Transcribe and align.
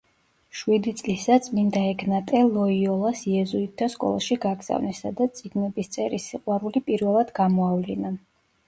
შვიდი 0.59 0.93
წლისა 1.01 1.35
წმინდა 1.47 1.83
ეგნატე 1.89 2.41
ლოიოლას 2.55 3.21
იეზუიტთა 3.35 3.91
სკოლაში 3.97 4.39
გაგზავნეს, 4.49 5.03
სადაც 5.07 5.41
წიგნების 5.45 5.95
წერის 5.99 6.31
სიყვარული 6.33 6.87
პირველად 6.91 7.37
გამოავლინა. 7.43 8.17